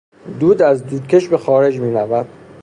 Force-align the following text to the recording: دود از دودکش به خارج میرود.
دود 0.39 0.61
از 0.61 0.85
دودکش 0.85 1.27
به 1.27 1.37
خارج 1.37 1.79
میرود. 1.79 2.27